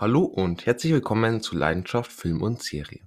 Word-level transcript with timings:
Hallo 0.00 0.22
und 0.22 0.64
herzlich 0.64 0.94
willkommen 0.94 1.42
zu 1.42 1.54
Leidenschaft 1.54 2.10
Film 2.10 2.40
und 2.40 2.62
Serie. 2.62 3.02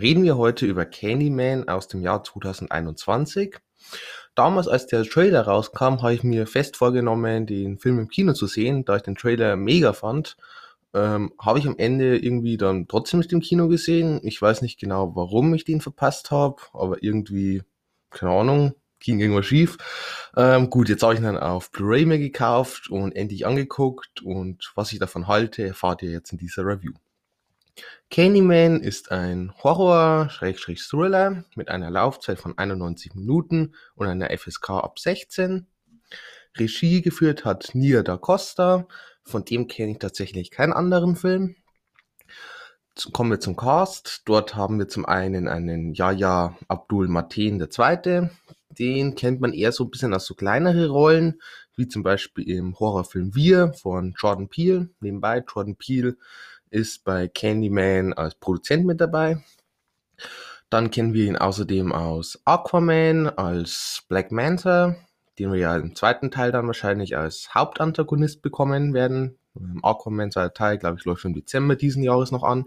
Reden 0.00 0.22
wir 0.22 0.38
heute 0.38 0.64
über 0.64 0.86
Candyman 0.86 1.68
aus 1.68 1.88
dem 1.88 2.00
Jahr 2.00 2.24
2021. 2.24 3.58
Damals, 4.34 4.66
als 4.66 4.86
der 4.86 5.04
Trailer 5.04 5.42
rauskam, 5.42 6.00
habe 6.00 6.14
ich 6.14 6.24
mir 6.24 6.46
fest 6.46 6.78
vorgenommen, 6.78 7.44
den 7.44 7.76
Film 7.76 7.98
im 7.98 8.08
Kino 8.08 8.32
zu 8.32 8.46
sehen, 8.46 8.86
da 8.86 8.96
ich 8.96 9.02
den 9.02 9.14
Trailer 9.14 9.56
mega 9.56 9.92
fand. 9.92 10.38
Ähm, 10.94 11.34
habe 11.38 11.58
ich 11.58 11.66
am 11.66 11.76
Ende 11.76 12.16
irgendwie 12.16 12.56
dann 12.56 12.88
trotzdem 12.88 13.20
nicht 13.20 13.34
im 13.34 13.40
Kino 13.40 13.68
gesehen. 13.68 14.18
Ich 14.22 14.40
weiß 14.40 14.62
nicht 14.62 14.80
genau, 14.80 15.14
warum 15.14 15.52
ich 15.52 15.64
den 15.66 15.82
verpasst 15.82 16.30
habe, 16.30 16.62
aber 16.72 17.02
irgendwie, 17.02 17.62
keine 18.08 18.32
Ahnung, 18.32 18.74
ging 19.02 19.20
irgendwas 19.20 19.46
schief. 19.46 19.76
Ähm, 20.36 20.70
gut, 20.70 20.88
jetzt 20.88 21.02
habe 21.02 21.14
ich 21.14 21.20
ihn 21.20 21.24
dann 21.24 21.38
auf 21.38 21.70
Blu-ray 21.70 22.06
mir 22.06 22.18
gekauft 22.18 22.90
und 22.90 23.14
endlich 23.14 23.46
angeguckt 23.46 24.22
und 24.22 24.72
was 24.74 24.92
ich 24.92 24.98
davon 24.98 25.28
halte, 25.28 25.66
erfahrt 25.66 26.02
ihr 26.02 26.10
jetzt 26.10 26.32
in 26.32 26.38
dieser 26.38 26.64
Review. 26.64 26.92
Candyman 28.10 28.80
ist 28.80 29.10
ein 29.10 29.52
Horror-Thriller 29.62 31.44
mit 31.54 31.68
einer 31.68 31.90
Laufzeit 31.90 32.38
von 32.38 32.56
91 32.58 33.14
Minuten 33.14 33.74
und 33.94 34.06
einer 34.06 34.30
FSK 34.36 34.70
ab 34.70 34.98
16. 34.98 35.66
Regie 36.58 37.00
geführt 37.00 37.44
hat 37.44 37.70
Nia 37.74 38.02
da 38.02 38.18
Costa, 38.18 38.86
von 39.24 39.44
dem 39.44 39.68
kenne 39.68 39.92
ich 39.92 39.98
tatsächlich 39.98 40.50
keinen 40.50 40.72
anderen 40.72 41.16
Film. 41.16 41.56
Kommen 43.12 43.30
wir 43.30 43.40
zum 43.40 43.56
Cast. 43.56 44.22
Dort 44.26 44.54
haben 44.54 44.78
wir 44.78 44.86
zum 44.86 45.06
einen 45.06 45.48
einen 45.48 45.94
Yaya 45.94 46.58
Abdul 46.68 47.08
Mateen 47.08 47.58
II. 47.58 48.28
Den 48.78 49.14
kennt 49.14 49.40
man 49.40 49.52
eher 49.52 49.72
so 49.72 49.84
ein 49.84 49.90
bisschen 49.90 50.14
als 50.14 50.26
so 50.26 50.34
kleinere 50.34 50.88
Rollen, 50.88 51.40
wie 51.76 51.88
zum 51.88 52.02
Beispiel 52.02 52.48
im 52.48 52.78
Horrorfilm 52.78 53.34
Wir 53.34 53.72
von 53.72 54.14
Jordan 54.18 54.48
Peele. 54.48 54.90
Nebenbei, 55.00 55.44
Jordan 55.46 55.76
Peele 55.76 56.16
ist 56.70 57.04
bei 57.04 57.28
Candyman 57.28 58.12
als 58.12 58.34
Produzent 58.34 58.86
mit 58.86 59.00
dabei. 59.00 59.42
Dann 60.70 60.90
kennen 60.90 61.12
wir 61.12 61.26
ihn 61.26 61.36
außerdem 61.36 61.92
aus 61.92 62.40
Aquaman, 62.46 63.28
als 63.28 64.04
Black 64.08 64.32
Manta, 64.32 64.96
den 65.38 65.52
wir 65.52 65.58
ja 65.58 65.76
im 65.76 65.94
zweiten 65.94 66.30
Teil 66.30 66.50
dann 66.50 66.66
wahrscheinlich 66.66 67.16
als 67.16 67.54
Hauptantagonist 67.54 68.40
bekommen 68.40 68.94
werden. 68.94 69.38
Aquaman 69.82 70.30
zweiter 70.30 70.54
Teil, 70.54 70.78
glaube 70.78 70.96
ich, 70.98 71.04
läuft 71.04 71.26
im 71.26 71.34
Dezember 71.34 71.76
diesen 71.76 72.02
Jahres 72.02 72.30
noch 72.30 72.42
an. 72.42 72.64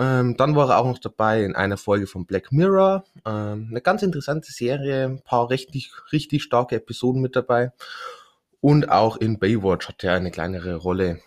Ähm, 0.00 0.34
dann 0.38 0.56
war 0.56 0.70
er 0.70 0.78
auch 0.78 0.86
noch 0.86 0.98
dabei 0.98 1.44
in 1.44 1.54
einer 1.54 1.76
Folge 1.76 2.06
von 2.06 2.24
Black 2.24 2.52
Mirror. 2.52 3.04
Ähm, 3.26 3.66
eine 3.70 3.82
ganz 3.82 4.02
interessante 4.02 4.50
Serie, 4.50 5.04
ein 5.04 5.22
paar 5.22 5.50
richtig, 5.50 5.92
richtig 6.10 6.42
starke 6.42 6.76
Episoden 6.76 7.20
mit 7.20 7.36
dabei. 7.36 7.72
Und 8.62 8.88
auch 8.88 9.18
in 9.18 9.38
Baywatch 9.38 9.88
hat 9.88 10.02
er 10.02 10.14
eine 10.14 10.30
kleinere 10.30 10.76
Rolle. 10.76 11.20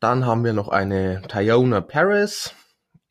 Dann 0.00 0.26
haben 0.26 0.44
wir 0.44 0.54
noch 0.54 0.66
eine 0.68 1.22
Tyona 1.28 1.82
Paris. 1.82 2.52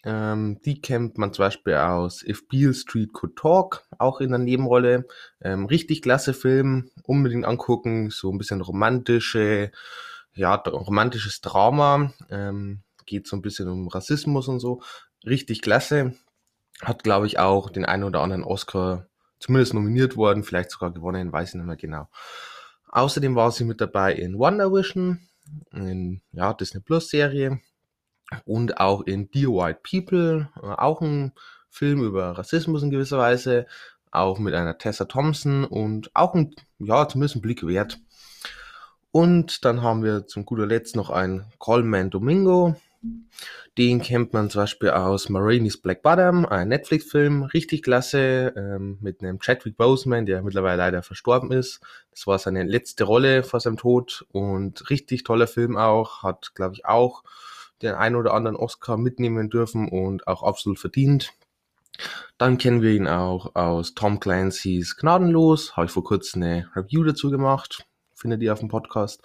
Ähm, 0.04 0.60
die 0.66 0.82
kennt 0.82 1.18
man 1.18 1.32
zum 1.32 1.44
Beispiel 1.44 1.76
aus 1.76 2.22
If 2.22 2.50
Beale 2.50 2.74
Street 2.74 3.14
Could 3.14 3.38
Talk, 3.38 3.88
auch 3.98 4.20
in 4.20 4.32
der 4.32 4.40
Nebenrolle. 4.40 5.08
Ähm, 5.40 5.66
richtig 5.66 6.02
klasse 6.02 6.34
Film, 6.34 6.90
unbedingt 7.04 7.46
angucken. 7.46 8.10
So 8.10 8.34
ein 8.34 8.38
bisschen 8.38 8.60
romantische, 8.60 9.72
ja, 10.34 10.56
romantisches 10.56 11.40
Drama. 11.40 12.12
Ähm, 12.30 12.82
geht 13.06 13.28
so 13.28 13.36
ein 13.36 13.42
bisschen 13.42 13.68
um 13.70 13.88
Rassismus 13.88 14.48
und 14.48 14.60
so. 14.60 14.82
Richtig 15.26 15.62
klasse. 15.62 16.16
Hat, 16.82 17.04
glaube 17.04 17.28
ich, 17.28 17.40
auch 17.40 17.70
den 17.70 17.86
einen 17.86 18.04
oder 18.04 18.22
anderen 18.22 18.44
Oscar 18.44 19.08
zumindest 19.40 19.74
nominiert 19.74 20.18
worden, 20.18 20.44
vielleicht 20.44 20.72
sogar 20.72 20.92
gewonnen, 20.92 21.32
weiß 21.32 21.50
ich 21.50 21.56
nicht 21.56 21.66
mehr 21.66 21.76
genau. 21.76 22.10
Außerdem 22.90 23.36
war 23.36 23.52
sie 23.52 23.66
mit 23.66 23.82
dabei 23.82 24.14
in 24.14 24.38
Wonder 24.38 24.72
Vision, 24.72 25.20
in 25.72 26.22
ja, 26.32 26.54
Disney 26.54 26.82
Plus 26.82 27.10
Serie 27.10 27.60
und 28.46 28.78
auch 28.80 29.02
in 29.02 29.30
Dear 29.32 29.52
White 29.52 29.82
People, 29.84 30.50
äh, 30.62 30.66
auch 30.66 31.02
ein 31.02 31.34
Film 31.70 32.04
über 32.04 32.38
Rassismus 32.38 32.84
in 32.84 32.90
gewisser 32.90 33.18
Weise, 33.18 33.68
auch 34.12 34.40
mit 34.40 34.54
einer 34.54 34.78
Tessa 34.78 35.06
Thompson 35.06 35.66
und 35.66 36.10
auch 36.16 36.34
ein, 36.34 36.56
ja, 36.80 37.08
zumindest 37.08 37.36
ein 37.36 37.42
Blick 37.42 37.68
wert. 37.68 38.00
Und 39.12 39.64
dann 39.66 39.82
haben 39.82 40.04
wir 40.04 40.26
zum 40.28 40.46
guter 40.46 40.66
Letzt 40.66 40.96
noch 40.96 41.10
einen 41.10 41.46
Coleman 41.58 42.10
Domingo, 42.10 42.76
den 43.78 44.02
kennt 44.02 44.32
man 44.34 44.50
zum 44.50 44.62
Beispiel 44.62 44.90
aus 44.92 45.28
Marini's 45.28 45.78
Black 45.78 46.02
Bottom, 46.02 46.46
ein 46.46 46.70
Netflix-Film, 46.70 47.44
richtig 47.44 47.84
klasse, 47.84 48.54
ähm, 48.56 48.98
mit 49.02 49.22
einem 49.22 49.40
Chadwick 49.40 49.76
Boseman, 49.76 50.26
der 50.26 50.42
mittlerweile 50.44 50.78
leider 50.78 51.04
verstorben 51.04 51.52
ist. 51.52 51.82
Das 52.12 52.26
war 52.26 52.40
seine 52.40 52.64
letzte 52.64 53.04
Rolle 53.04 53.44
vor 53.44 53.60
seinem 53.60 53.78
Tod 53.78 54.26
und 54.32 54.90
richtig 54.90 55.24
toller 55.24 55.48
Film 55.48 55.76
auch, 55.76 56.24
hat, 56.24 56.56
glaube 56.56 56.76
ich, 56.76 56.86
auch 56.86 57.24
den 57.82 57.96
ein 57.96 58.16
oder 58.16 58.34
anderen 58.34 58.56
Oscar 58.56 58.96
mitnehmen 58.96 59.50
dürfen 59.50 59.90
und 59.90 60.28
auch 60.28 60.44
absolut 60.44 60.80
verdient. 60.80 61.34
Dann 62.38 62.58
kennen 62.58 62.82
wir 62.82 62.92
ihn 62.92 63.08
auch 63.08 63.56
aus 63.56 63.94
Tom 63.94 64.20
Clancy's 64.20 64.96
Gnadenlos, 64.96 65.76
habe 65.76 65.88
ich 65.88 65.92
vor 65.92 66.04
kurzem 66.04 66.44
eine 66.44 66.70
Review 66.76 67.04
dazu 67.04 67.30
gemacht, 67.30 67.86
findet 68.14 68.42
ihr 68.42 68.54
auf 68.54 68.60
dem 68.60 68.70
Podcast. 68.70 69.22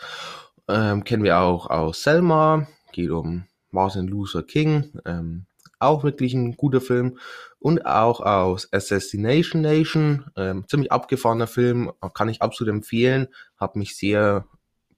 Ähm, 0.68 1.04
kennen 1.04 1.24
wir 1.24 1.38
auch 1.38 1.68
aus 1.68 2.02
Selma, 2.02 2.66
geht 2.92 3.10
um 3.10 3.44
Martin 3.70 4.06
Luther 4.06 4.42
King, 4.42 5.00
ähm, 5.04 5.46
auch 5.78 6.04
wirklich 6.04 6.34
ein 6.34 6.56
guter 6.56 6.80
Film. 6.80 7.18
Und 7.58 7.84
auch 7.86 8.20
aus 8.20 8.72
Assassination 8.72 9.62
Nation, 9.62 10.30
ähm, 10.36 10.64
ziemlich 10.68 10.92
abgefahrener 10.92 11.46
Film, 11.46 11.90
kann 12.14 12.28
ich 12.28 12.42
absolut 12.42 12.74
empfehlen, 12.74 13.28
hat 13.56 13.76
mich 13.76 13.96
sehr 13.96 14.46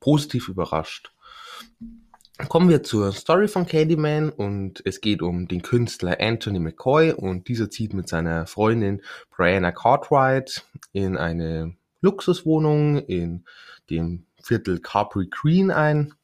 positiv 0.01 0.49
überrascht. 0.49 1.13
Kommen 2.49 2.69
wir 2.69 2.83
zur 2.83 3.13
Story 3.13 3.47
von 3.47 3.67
Candyman 3.67 4.31
und 4.31 4.83
es 4.85 5.01
geht 5.01 5.23
um 5.23 5.47
den 5.47 5.63
Künstler 5.63 6.17
Anthony 6.19 6.59
McCoy 6.59 7.13
und 7.13 7.47
dieser 7.47 7.71
zieht 7.71 7.95
mit 7.95 8.09
seiner 8.09 8.47
Freundin 8.47 9.03
Brianna 9.31 9.71
Cartwright 9.71 10.67
in 10.93 11.17
eine 11.17 11.77
Luxuswohnung 12.01 12.99
in 12.99 13.45
dem 13.91 14.27
Viertel 14.43 14.81
Capri 14.81 15.29
Green 15.31 15.71
ein 15.71 16.15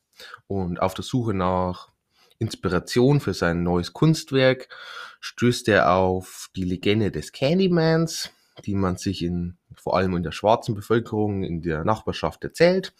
und 0.48 0.82
auf 0.82 0.94
der 0.94 1.04
Suche 1.04 1.34
nach 1.34 1.90
Inspiration 2.38 3.20
für 3.20 3.34
sein 3.34 3.62
neues 3.62 3.92
Kunstwerk 3.92 4.68
stößt 5.20 5.68
er 5.68 5.92
auf 5.92 6.50
die 6.54 6.64
Legende 6.64 7.10
des 7.10 7.32
Candymans, 7.32 8.30
die 8.64 8.74
man 8.74 8.96
sich 8.96 9.22
in, 9.22 9.56
vor 9.74 9.96
allem 9.96 10.16
in 10.16 10.22
der 10.22 10.32
schwarzen 10.32 10.74
Bevölkerung 10.74 11.42
in 11.42 11.62
der 11.62 11.84
Nachbarschaft 11.84 12.44
erzählt. 12.44 12.92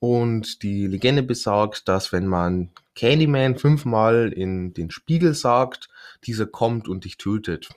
Und 0.00 0.62
die 0.62 0.86
Legende 0.86 1.22
besagt, 1.22 1.88
dass 1.88 2.12
wenn 2.12 2.26
man 2.26 2.70
Candyman 2.94 3.58
fünfmal 3.58 4.32
in 4.32 4.72
den 4.72 4.90
Spiegel 4.90 5.34
sagt, 5.34 5.88
dieser 6.24 6.46
kommt 6.46 6.88
und 6.88 7.04
dich 7.04 7.16
tötet. 7.16 7.68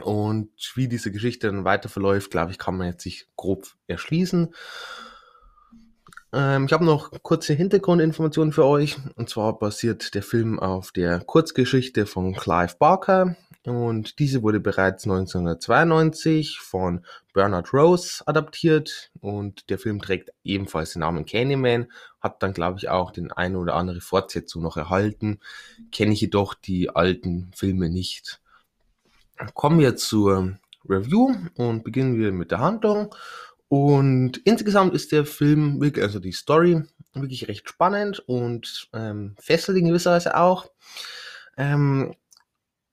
Und 0.00 0.50
wie 0.74 0.88
diese 0.88 1.12
Geschichte 1.12 1.48
dann 1.48 1.64
weiter 1.64 1.88
verläuft, 1.88 2.30
glaube 2.30 2.52
ich, 2.52 2.58
kann 2.58 2.76
man 2.76 2.86
jetzt 2.86 3.02
sich 3.02 3.26
grob 3.36 3.66
erschließen. 3.86 4.54
Ähm, 6.32 6.64
ich 6.66 6.72
habe 6.72 6.84
noch 6.84 7.10
kurze 7.22 7.52
Hintergrundinformationen 7.52 8.52
für 8.52 8.64
euch. 8.64 8.96
Und 9.16 9.28
zwar 9.28 9.58
basiert 9.58 10.14
der 10.14 10.22
Film 10.22 10.58
auf 10.58 10.92
der 10.92 11.20
Kurzgeschichte 11.20 12.06
von 12.06 12.34
Clive 12.34 12.76
Barker. 12.78 13.36
Und 13.64 14.18
diese 14.18 14.42
wurde 14.42 14.58
bereits 14.58 15.04
1992 15.04 16.58
von 16.58 17.04
Bernard 17.32 17.72
Rose 17.72 18.22
adaptiert. 18.26 19.10
Und 19.20 19.68
der 19.70 19.78
Film 19.78 20.00
trägt 20.00 20.30
ebenfalls 20.42 20.94
den 20.94 21.00
Namen 21.00 21.26
Candyman. 21.26 21.92
Hat 22.20 22.42
dann, 22.42 22.54
glaube 22.54 22.78
ich, 22.78 22.88
auch 22.88 23.10
den 23.10 23.30
eine 23.30 23.58
oder 23.58 23.74
andere 23.74 24.00
Fortsetzung 24.00 24.62
noch 24.62 24.76
erhalten. 24.76 25.38
Kenne 25.92 26.12
ich 26.12 26.20
jedoch 26.22 26.54
die 26.54 26.90
alten 26.90 27.50
Filme 27.54 27.88
nicht. 27.88 28.40
Kommen 29.54 29.78
wir 29.78 29.96
zur 29.96 30.56
Review 30.88 31.34
und 31.56 31.84
beginnen 31.84 32.18
wir 32.18 32.32
mit 32.32 32.50
der 32.50 32.58
Handlung. 32.58 33.14
Und 33.72 34.36
insgesamt 34.44 34.92
ist 34.92 35.12
der 35.12 35.24
Film 35.24 35.80
wirklich, 35.80 36.04
also 36.04 36.20
die 36.20 36.32
Story, 36.32 36.82
wirklich 37.14 37.48
recht 37.48 37.66
spannend 37.66 38.18
und 38.18 38.90
ähm, 38.92 39.34
fesselt 39.40 39.78
in 39.78 39.86
gewisser 39.86 40.10
Weise 40.10 40.36
auch. 40.36 40.66
Ähm, 41.56 42.14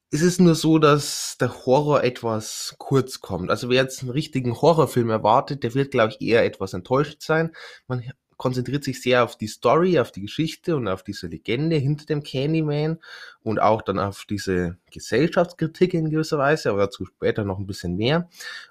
es 0.09 0.21
ist 0.21 0.39
nur 0.39 0.55
so, 0.55 0.79
dass 0.79 1.35
der 1.37 1.65
Horror 1.65 2.05
etwas 2.05 2.75
kurz 2.77 3.19
kommt. 3.19 3.49
Also 3.49 3.67
wer 3.67 3.83
jetzt 3.83 4.03
einen 4.03 4.11
richtigen 4.11 4.55
Horrorfilm 4.55 5.09
erwartet, 5.09 5.63
der 5.63 5.73
wird, 5.73 5.91
glaube 5.91 6.13
ich, 6.13 6.25
eher 6.25 6.45
etwas 6.45 6.71
enttäuscht 6.71 7.23
sein. 7.23 7.53
Man 7.87 8.09
konzentriert 8.39 8.85
sich 8.85 9.01
sehr 9.01 9.25
auf 9.25 9.37
die 9.37 9.47
Story, 9.47 9.99
auf 9.99 10.13
die 10.13 10.21
Geschichte 10.21 10.77
und 10.77 10.87
auf 10.87 11.03
diese 11.03 11.27
Legende 11.27 11.75
hinter 11.75 12.05
dem 12.05 12.23
Candyman 12.23 12.97
und 13.43 13.61
auch 13.61 13.81
dann 13.81 13.99
auf 13.99 14.23
diese 14.23 14.77
Gesellschaftskritik 14.91 15.93
in 15.93 16.09
gewisser 16.09 16.37
Weise, 16.37 16.69
aber 16.69 16.79
dazu 16.79 17.05
später 17.05 17.43
noch 17.43 17.59
ein 17.59 17.67
bisschen 17.67 17.97
mehr. 17.97 18.29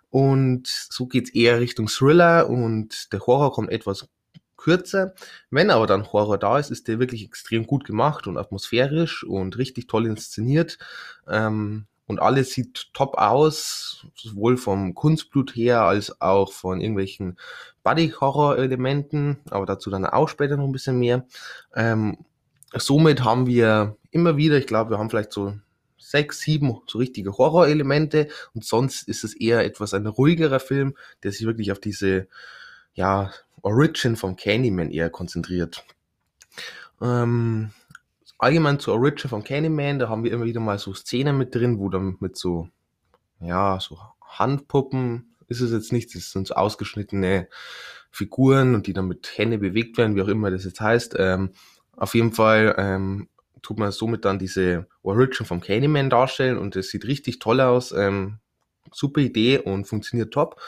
Und 0.08 0.66
so 0.66 1.06
geht's 1.06 1.28
eher 1.28 1.60
Richtung 1.60 1.88
Thriller 1.88 2.48
und 2.48 3.12
der 3.12 3.20
Horror 3.20 3.52
kommt 3.52 3.70
etwas 3.70 4.08
kürzer. 4.56 5.14
Wenn 5.50 5.68
aber 5.68 5.86
dann 5.86 6.14
Horror 6.14 6.38
da 6.38 6.58
ist, 6.58 6.70
ist 6.70 6.88
der 6.88 6.98
wirklich 6.98 7.26
extrem 7.26 7.66
gut 7.66 7.84
gemacht 7.84 8.26
und 8.26 8.38
atmosphärisch 8.38 9.22
und 9.22 9.58
richtig 9.58 9.86
toll 9.86 10.06
inszeniert. 10.06 10.78
Ähm, 11.28 11.86
und 12.08 12.20
alles 12.20 12.50
sieht 12.50 12.88
top 12.94 13.16
aus, 13.19 14.06
sowohl 14.16 14.56
vom 14.56 14.94
Kunstblut 14.94 15.55
her 15.55 15.82
als 15.82 16.20
auch 16.20 16.52
von 16.52 16.81
irgendwelchen 16.81 17.38
Body-Horror-Elementen, 17.84 19.38
aber 19.50 19.66
dazu 19.66 19.90
dann 19.90 20.06
auch 20.06 20.28
später 20.28 20.56
noch 20.56 20.64
ein 20.64 20.72
bisschen 20.72 20.99
mehr. 20.99 21.26
Ähm, 21.76 22.19
somit 22.75 23.22
haben 23.22 23.46
wir 23.46 23.96
immer 24.10 24.37
wieder, 24.37 24.56
ich 24.56 24.66
glaube, 24.66 24.90
wir 24.90 24.99
haben 24.99 25.10
vielleicht 25.10 25.32
so 25.32 25.55
sechs, 25.99 26.40
sieben 26.40 26.81
so 26.87 26.99
richtige 26.99 27.37
Horrorelemente 27.37 28.28
und 28.54 28.64
sonst 28.64 29.06
ist 29.06 29.25
es 29.25 29.34
eher 29.34 29.64
etwas 29.64 29.93
ein 29.93 30.06
ruhigerer 30.06 30.61
Film, 30.61 30.96
der 31.22 31.32
sich 31.32 31.44
wirklich 31.44 31.70
auf 31.72 31.78
diese 31.78 32.26
ja, 32.94 33.31
Origin 33.61 34.16
vom 34.16 34.37
Candyman 34.37 34.90
eher 34.90 35.11
konzentriert. 35.11 35.84
Ähm, 37.02 37.70
allgemein 38.38 38.79
zur 38.79 38.94
Origin 38.94 39.29
von 39.29 39.44
Candyman, 39.44 39.99
da 39.99 40.08
haben 40.08 40.25
wir 40.25 40.32
immer 40.32 40.44
wieder 40.44 40.61
mal 40.61 40.79
so 40.79 40.94
Szenen 40.94 41.37
mit 41.37 41.55
drin, 41.55 41.79
wo 41.79 41.88
dann 41.88 42.17
mit 42.20 42.37
so, 42.37 42.69
ja, 43.40 43.79
so 43.81 43.99
Handpuppen 44.23 45.35
ist 45.49 45.61
es 45.61 45.73
jetzt 45.73 45.93
nicht, 45.93 46.14
das 46.14 46.31
sind 46.31 46.46
so 46.46 46.55
ausgeschnittene 46.55 47.49
Figuren 48.11 48.75
und 48.75 48.87
die 48.87 48.93
dann 48.93 49.08
mit 49.08 49.37
Hände 49.37 49.58
bewegt 49.58 49.99
werden, 49.99 50.14
wie 50.14 50.23
auch 50.23 50.29
immer 50.29 50.50
das 50.50 50.64
jetzt 50.64 50.81
heißt. 50.81 51.17
Ähm, 51.19 51.50
auf 51.96 52.14
jeden 52.14 52.32
Fall 52.32 52.75
ähm, 52.79 53.29
tut 53.62 53.79
man 53.79 53.90
somit 53.90 54.25
dann 54.25 54.38
diese 54.38 54.87
Origin 55.02 55.46
vom 55.46 55.61
Candyman 55.61 56.11
darstellen 56.11 56.58
und 56.58 56.76
es 56.76 56.90
sieht 56.90 57.05
richtig 57.05 57.38
toll 57.38 57.61
aus. 57.61 57.93
Ähm, 57.93 58.38
super 58.93 59.20
Idee 59.20 59.58
und 59.58 59.87
funktioniert 59.87 60.32
top. 60.32 60.61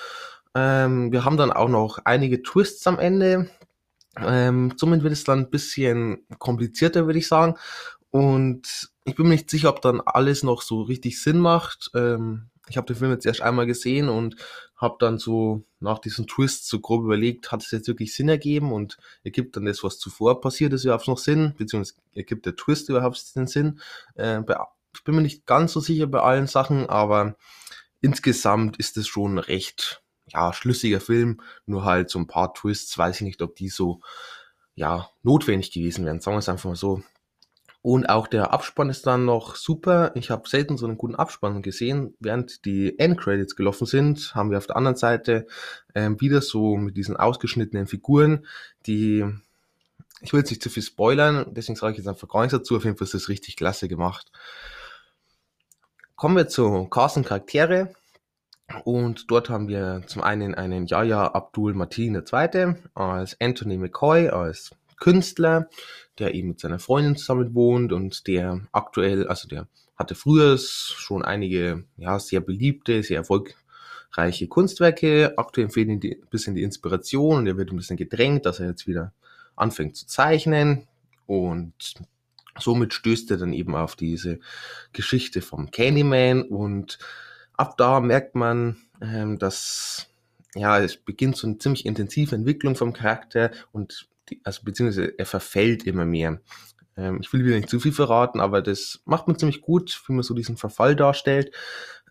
Ähm, 0.55 1.13
wir 1.13 1.25
haben 1.25 1.37
dann 1.37 1.53
auch 1.53 1.69
noch 1.69 1.99
einige 2.05 2.43
Twists 2.43 2.87
am 2.87 2.99
Ende. 2.99 3.49
Ähm, 4.19 4.73
somit 4.77 5.03
wird 5.03 5.13
es 5.13 5.25
dann 5.25 5.41
ein 5.41 5.51
bisschen 5.51 6.27
komplizierter, 6.39 7.07
würde 7.07 7.19
ich 7.19 7.29
sagen. 7.29 7.57
Und 8.11 8.91
ich 9.05 9.15
bin 9.15 9.27
mir 9.27 9.35
nicht 9.35 9.51
sicher, 9.51 9.69
ob 9.69 9.81
dann 9.83 10.01
alles 10.01 10.43
noch 10.43 10.63
so 10.63 10.83
richtig 10.83 11.23
Sinn 11.23 11.39
macht. 11.39 11.91
Ähm, 11.95 12.51
ich 12.69 12.77
habe 12.77 12.87
den 12.87 12.97
Film 12.97 13.11
jetzt 13.11 13.27
erst 13.27 13.43
einmal 13.43 13.67
gesehen 13.67 14.09
und 14.09 14.37
habe 14.77 14.97
dann 14.99 15.19
so 15.19 15.65
nach 15.81 15.99
diesem 15.99 16.27
Twist 16.27 16.69
so 16.69 16.81
grob 16.81 17.05
überlegt, 17.05 17.53
hat 17.53 17.63
es 17.63 17.71
jetzt 17.71 17.89
wirklich 17.89 18.15
Sinn 18.15 18.29
ergeben 18.29 18.73
und 18.73 18.97
ergibt 19.25 19.57
dann 19.57 19.65
das, 19.65 19.83
was 19.83 19.99
zuvor 19.99 20.41
passiert 20.41 20.73
ist, 20.73 20.85
überhaupt 20.85 21.09
noch 21.09 21.19
Sinn, 21.19 21.55
beziehungsweise 21.59 22.01
ergibt 22.15 22.47
der 22.47 22.57
Twist 22.57 22.89
überhaupt 22.89 23.37
den 23.37 23.47
Sinn. 23.47 23.81
Äh, 24.15 24.41
bei, 24.41 24.57
ich 24.95 25.05
bin 25.05 25.17
mir 25.17 25.23
nicht 25.23 25.47
ganz 25.47 25.73
so 25.73 25.81
sicher 25.81 26.07
bei 26.07 26.21
allen 26.21 26.47
Sachen, 26.47 26.89
aber 26.89 27.37
insgesamt 28.01 28.77
ist 28.79 28.97
es 28.97 29.07
schon 29.07 29.39
recht 29.39 30.03
ja, 30.33 30.53
schlüssiger 30.53 31.01
Film, 31.01 31.41
nur 31.67 31.85
halt 31.85 32.11
so 32.11 32.19
ein 32.19 32.27
paar 32.27 32.55
Twists, 32.55 32.97
weiß 32.97 33.17
ich 33.17 33.23
nicht, 33.23 33.43
ob 33.43 33.57
die 33.57 33.69
so 33.69 34.01
ja, 34.75 35.11
notwendig 35.23 35.73
gewesen 35.73 36.05
wären, 36.05 36.21
sagen 36.21 36.37
wir 36.37 36.41
es 36.41 36.49
einfach 36.49 36.71
mal 36.71 36.77
so. 36.77 37.03
Und 37.83 38.11
auch 38.11 38.27
der 38.27 38.53
Abspann 38.53 38.91
ist 38.91 39.07
dann 39.07 39.25
noch 39.25 39.57
super. 39.57 40.13
Ich 40.15 40.31
habe 40.31 40.49
selten 40.49 40.77
so 40.77 40.87
einen 40.87 40.99
guten 40.99 41.15
Abspann 41.15 41.63
gesehen. 41.63 42.15
Während 42.21 42.67
die 42.67 42.99
Endcredits 42.99 43.57
gelaufen 43.57 43.87
sind, 43.87 44.35
haben 44.35 44.51
wir 44.51 44.59
auf 44.59 44.67
der 44.67 44.77
anderen 44.77 44.97
Seite 44.97 45.47
ähm, 45.95 46.21
wieder 46.21 46.43
so 46.43 46.77
mit 46.77 46.99
diesen 46.99 47.17
ausgeschnittenen 47.17 47.87
Figuren, 47.87 48.47
die 48.87 49.25
ich 50.23 50.33
will 50.33 50.41
jetzt 50.41 50.51
nicht 50.51 50.63
zu 50.63 50.69
viel 50.69 50.83
spoilern, 50.83 51.47
deswegen 51.55 51.77
sage 51.77 51.93
ich 51.93 51.99
jetzt 51.99 52.07
einfach 52.09 52.29
gar 52.29 52.43
nichts 52.43 52.53
dazu. 52.53 52.77
Auf 52.77 52.85
jeden 52.85 52.97
Fall 52.97 53.07
ist 53.07 53.15
das 53.15 53.29
richtig 53.29 53.57
klasse 53.57 53.89
gemacht. 53.89 54.31
Kommen 56.15 56.37
wir 56.37 56.49
zu 56.49 56.87
Carsten 56.87 57.25
Charaktere. 57.25 57.95
Und 58.85 59.31
dort 59.31 59.51
haben 59.51 59.69
wir 59.69 60.03
zum 60.07 60.23
einen 60.23 60.55
einen 60.55 60.87
Yaya 60.87 61.29
Abdul 61.29 61.75
Mateen 61.75 62.15
II. 62.15 62.75
als 62.95 63.37
Anthony 63.41 63.77
McCoy, 63.79 64.29
als 64.29 64.71
Künstler, 64.99 65.69
der 66.19 66.35
eben 66.35 66.49
mit 66.49 66.61
seiner 66.61 66.79
Freundin 66.79 67.17
zusammen 67.17 67.55
wohnt 67.55 67.93
und 67.93 68.27
der 68.27 68.61
aktuell, 68.73 69.27
also 69.27 69.49
der 69.49 69.67
hatte 69.97 70.15
früher 70.15 70.57
schon 70.59 71.25
einige 71.25 71.85
ja, 71.97 72.19
sehr 72.19 72.41
beliebte, 72.41 73.03
sehr 73.03 73.19
erfolgreiche 73.19 74.49
Kunstwerke. 74.49 75.35
Aktuell 75.37 75.71
fehlt 75.71 75.89
ihm 75.89 76.01
ein 76.03 76.29
bisschen 76.31 76.55
die 76.55 76.63
Inspiration 76.63 77.39
und 77.39 77.47
er 77.47 77.57
wird 77.57 77.71
ein 77.71 77.77
bisschen 77.77 77.97
gedrängt, 77.97 78.47
dass 78.47 78.61
er 78.61 78.69
jetzt 78.69 78.87
wieder 78.87 79.13
anfängt 79.57 79.97
zu 79.97 80.07
zeichnen 80.07 80.87
und 81.27 81.95
somit 82.59 82.95
stößt 82.95 83.31
er 83.31 83.37
dann 83.37 83.53
eben 83.53 83.75
auf 83.75 83.97
diese 83.97 84.41
Geschichte 84.93 85.43
vom 85.43 85.71
Candyman 85.71 86.43
und 86.43 86.99
ab 87.61 87.77
da 87.77 88.01
merkt 88.01 88.35
man, 88.35 88.79
ähm, 89.03 89.39
dass 89.39 90.09
ja, 90.55 90.81
es 90.81 90.97
beginnt 90.97 91.37
so 91.37 91.47
eine 91.47 91.59
ziemlich 91.59 91.87
intensive 91.87 92.35
Entwicklung 92.35 92.75
vom 92.75 92.93
Charakter 92.93 93.51
und 93.71 94.09
also 94.45 94.63
beziehungsweise 94.65 95.19
er 95.19 95.27
verfällt 95.27 95.87
immer 95.87 96.05
mehr. 96.05 96.41
Ähm, 96.97 97.19
ich 97.21 97.33
will 97.33 97.45
wieder 97.45 97.57
nicht 97.57 97.69
zu 97.69 97.79
viel 97.79 97.93
verraten, 97.93 98.41
aber 98.41 98.63
das 98.63 99.03
macht 99.05 99.29
man 99.29 99.39
ziemlich 99.39 99.61
gut, 99.61 100.03
wie 100.07 100.15
man 100.15 100.23
so 100.23 100.35
diesen 100.35 100.57
Verfall 100.57 100.97
darstellt. 100.97 101.55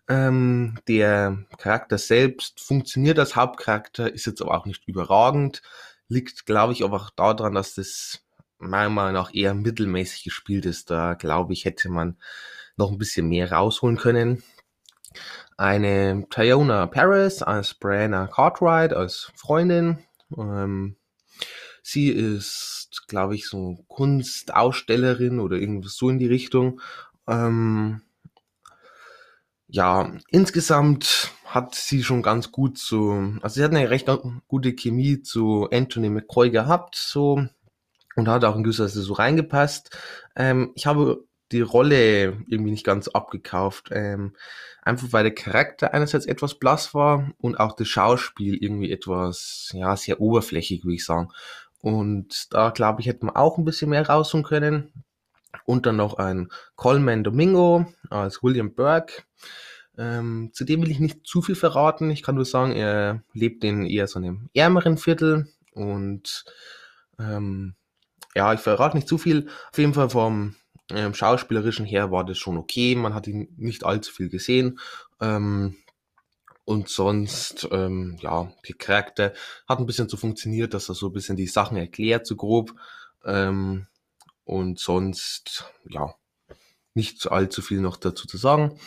Ähm, 0.08 0.78
der 0.88 1.44
Charakter 1.58 1.98
selbst 1.98 2.60
funktioniert 2.60 3.18
als 3.18 3.36
Hauptcharakter, 3.36 4.12
ist 4.12 4.26
jetzt 4.26 4.40
aber 4.40 4.56
auch 4.56 4.66
nicht 4.66 4.86
überragend, 4.88 5.62
liegt, 6.08 6.46
glaube 6.46 6.72
ich, 6.72 6.84
aber 6.84 6.96
auch 6.96 7.10
daran, 7.10 7.54
dass 7.54 7.74
das 7.74 8.24
meiner 8.58 8.90
Meinung 8.90 9.14
nach 9.14 9.34
eher 9.34 9.54
mittelmäßig 9.54 10.24
gespielt 10.24 10.66
ist. 10.66 10.90
Da, 10.90 11.14
glaube 11.14 11.52
ich, 11.52 11.64
hätte 11.64 11.88
man 11.88 12.16
noch 12.76 12.90
ein 12.90 12.98
bisschen 12.98 13.28
mehr 13.28 13.52
rausholen 13.52 13.96
können. 13.96 14.42
Eine 15.56 16.26
Tyona 16.30 16.86
Paris 16.86 17.42
als 17.42 17.74
Brianna 17.74 18.26
Cartwright 18.26 18.92
als 18.92 19.32
Freundin. 19.34 19.98
Ähm, 20.36 20.96
Sie 21.82 22.08
ist, 22.08 23.04
glaube 23.08 23.34
ich, 23.34 23.48
so 23.48 23.84
Kunstausstellerin 23.88 25.40
oder 25.40 25.56
irgendwas 25.56 25.96
so 25.96 26.08
in 26.08 26.18
die 26.18 26.26
Richtung. 26.26 26.80
Ähm, 27.26 28.02
ja, 29.66 30.12
insgesamt 30.28 31.32
hat 31.44 31.74
sie 31.74 32.02
schon 32.02 32.22
ganz 32.22 32.52
gut 32.52 32.78
so, 32.78 33.12
also 33.40 33.54
sie 33.54 33.64
hat 33.64 33.72
eine 33.72 33.90
recht 33.90 34.08
gute 34.46 34.74
Chemie 34.74 35.22
zu 35.22 35.68
Anthony 35.72 36.10
McCoy 36.10 36.50
gehabt, 36.50 36.96
so, 36.96 37.44
und 38.16 38.28
hat 38.28 38.44
auch 38.44 38.56
in 38.56 38.62
gewisser 38.62 38.84
Weise 38.84 39.02
so 39.02 39.14
reingepasst. 39.14 39.90
Ähm, 40.36 40.72
ich 40.74 40.86
habe 40.86 41.24
die 41.52 41.60
Rolle 41.60 42.38
irgendwie 42.46 42.70
nicht 42.70 42.84
ganz 42.84 43.08
abgekauft. 43.08 43.90
Ähm, 43.92 44.34
einfach 44.82 45.12
weil 45.12 45.24
der 45.24 45.34
Charakter 45.34 45.92
einerseits 45.94 46.26
etwas 46.26 46.54
blass 46.54 46.94
war 46.94 47.30
und 47.38 47.58
auch 47.58 47.74
das 47.74 47.88
Schauspiel 47.88 48.56
irgendwie 48.56 48.92
etwas, 48.92 49.70
ja, 49.74 49.96
sehr 49.96 50.20
oberflächig, 50.20 50.84
würde 50.84 50.94
ich 50.94 51.04
sagen. 51.04 51.30
Und 51.82 52.52
da 52.52 52.70
glaube 52.70 53.00
ich, 53.00 53.06
hätte 53.06 53.24
man 53.24 53.36
auch 53.36 53.58
ein 53.58 53.64
bisschen 53.64 53.90
mehr 53.90 54.06
rausholen 54.06 54.44
können. 54.44 54.92
Und 55.64 55.86
dann 55.86 55.96
noch 55.96 56.14
ein 56.14 56.48
Coleman 56.76 57.24
Domingo 57.24 57.86
als 58.08 58.42
William 58.42 58.74
Burke. 58.74 59.24
Ähm, 59.98 60.50
zu 60.52 60.64
dem 60.64 60.82
will 60.82 60.90
ich 60.90 61.00
nicht 61.00 61.26
zu 61.26 61.42
viel 61.42 61.56
verraten. 61.56 62.10
Ich 62.10 62.22
kann 62.22 62.36
nur 62.36 62.44
sagen, 62.44 62.72
er 62.72 63.22
lebt 63.32 63.64
in 63.64 63.84
eher 63.84 64.06
so 64.06 64.18
einem 64.18 64.48
ärmeren 64.54 64.96
Viertel. 64.96 65.48
Und 65.72 66.44
ähm, 67.18 67.74
ja, 68.34 68.52
ich 68.54 68.60
verrate 68.60 68.96
nicht 68.96 69.08
zu 69.08 69.18
viel. 69.18 69.48
Auf 69.72 69.78
jeden 69.78 69.94
Fall 69.94 70.10
vom 70.10 70.54
ähm, 70.94 71.14
schauspielerischen 71.14 71.86
her 71.86 72.10
war 72.10 72.24
das 72.24 72.38
schon 72.38 72.56
okay. 72.56 72.94
Man 72.94 73.14
hat 73.14 73.26
ihn 73.26 73.48
nicht 73.56 73.84
allzu 73.84 74.12
viel 74.12 74.28
gesehen. 74.28 74.78
Ähm, 75.20 75.76
und 76.64 76.88
sonst, 76.88 77.68
ähm, 77.72 78.16
ja, 78.20 78.52
die 78.68 78.74
Charakter 78.74 79.32
hat 79.68 79.78
ein 79.80 79.86
bisschen 79.86 80.08
so 80.08 80.16
funktioniert, 80.16 80.74
dass 80.74 80.88
er 80.88 80.94
so 80.94 81.06
ein 81.06 81.12
bisschen 81.12 81.36
die 81.36 81.46
Sachen 81.46 81.76
erklärt, 81.76 82.26
so 82.26 82.36
grob. 82.36 82.74
Ähm, 83.24 83.86
und 84.44 84.78
sonst, 84.78 85.64
ja, 85.88 86.14
nicht 86.94 87.30
allzu 87.30 87.62
viel 87.62 87.80
noch 87.80 87.96
dazu 87.96 88.26
zu 88.26 88.36
sagen. 88.36 88.78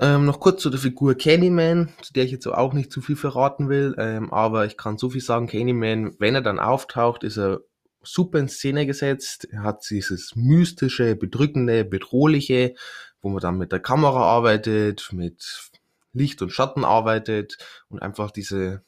Ähm, 0.00 0.24
noch 0.24 0.40
kurz 0.40 0.62
zu 0.62 0.70
der 0.70 0.80
Figur 0.80 1.14
Candyman, 1.14 1.92
zu 2.02 2.12
der 2.12 2.24
ich 2.24 2.32
jetzt 2.32 2.46
auch 2.46 2.72
nicht 2.72 2.90
zu 2.90 3.00
viel 3.00 3.16
verraten 3.16 3.68
will, 3.68 3.94
ähm, 3.98 4.32
aber 4.32 4.66
ich 4.66 4.76
kann 4.76 4.98
so 4.98 5.10
viel 5.10 5.20
sagen, 5.20 5.46
Candyman, 5.46 6.16
wenn 6.18 6.34
er 6.34 6.42
dann 6.42 6.58
auftaucht, 6.58 7.22
ist 7.22 7.38
er 7.38 7.60
super 8.06 8.38
in 8.38 8.48
Szene 8.48 8.86
gesetzt. 8.86 9.48
Er 9.50 9.62
hat 9.62 9.88
dieses 9.90 10.36
mystische, 10.36 11.16
bedrückende, 11.16 11.84
bedrohliche, 11.84 12.74
wo 13.20 13.30
man 13.30 13.40
dann 13.40 13.58
mit 13.58 13.72
der 13.72 13.80
Kamera 13.80 14.22
arbeitet, 14.22 15.12
mit 15.12 15.70
Licht 16.12 16.42
und 16.42 16.50
Schatten 16.50 16.84
arbeitet 16.84 17.58
und 17.88 18.02
einfach 18.02 18.30
diese, 18.30 18.82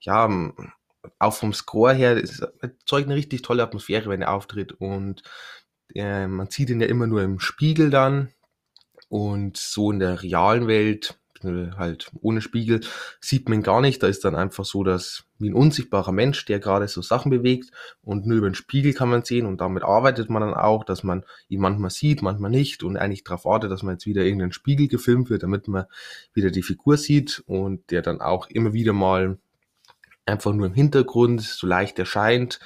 ja, 0.00 0.28
auch 1.18 1.34
vom 1.34 1.52
Score 1.52 1.94
her, 1.94 2.16
es 2.16 2.40
erzeugt 2.60 3.06
eine 3.06 3.16
richtig 3.16 3.42
tolle 3.42 3.62
Atmosphäre, 3.62 4.10
wenn 4.10 4.22
er 4.22 4.32
auftritt 4.32 4.72
und 4.72 5.22
äh, 5.94 6.26
man 6.26 6.50
sieht 6.50 6.70
ihn 6.70 6.80
ja 6.80 6.86
immer 6.86 7.06
nur 7.06 7.22
im 7.22 7.40
Spiegel 7.40 7.90
dann 7.90 8.32
und 9.08 9.56
so 9.56 9.90
in 9.92 9.98
der 9.98 10.22
realen 10.22 10.66
Welt 10.66 11.19
halt 11.42 12.10
ohne 12.20 12.40
Spiegel 12.40 12.80
sieht 13.20 13.48
man 13.48 13.62
gar 13.62 13.80
nicht. 13.80 14.02
Da 14.02 14.06
ist 14.06 14.24
dann 14.24 14.34
einfach 14.34 14.64
so, 14.64 14.84
dass 14.84 15.24
wie 15.38 15.48
ein 15.48 15.54
unsichtbarer 15.54 16.12
Mensch, 16.12 16.44
der 16.44 16.60
gerade 16.60 16.86
so 16.86 17.02
Sachen 17.02 17.30
bewegt 17.30 17.70
und 18.02 18.26
nur 18.26 18.38
über 18.38 18.50
den 18.50 18.54
Spiegel 18.54 18.92
kann 18.92 19.08
man 19.08 19.24
sehen 19.24 19.46
und 19.46 19.60
damit 19.60 19.82
arbeitet 19.82 20.28
man 20.28 20.42
dann 20.42 20.54
auch, 20.54 20.84
dass 20.84 21.02
man 21.02 21.24
ihn 21.48 21.60
manchmal 21.60 21.90
sieht, 21.90 22.22
manchmal 22.22 22.50
nicht 22.50 22.82
und 22.82 22.96
eigentlich 22.96 23.24
darauf 23.24 23.44
wartet, 23.44 23.70
dass 23.70 23.82
man 23.82 23.94
jetzt 23.94 24.06
wieder 24.06 24.22
irgendein 24.22 24.52
Spiegel 24.52 24.88
gefilmt 24.88 25.30
wird, 25.30 25.42
damit 25.42 25.66
man 25.66 25.86
wieder 26.34 26.50
die 26.50 26.62
Figur 26.62 26.96
sieht 26.96 27.42
und 27.46 27.90
der 27.90 28.02
dann 28.02 28.20
auch 28.20 28.48
immer 28.48 28.72
wieder 28.72 28.92
mal 28.92 29.38
einfach 30.26 30.52
nur 30.52 30.66
im 30.66 30.74
Hintergrund 30.74 31.42
so 31.42 31.66
leicht 31.66 31.98
erscheint, 31.98 32.60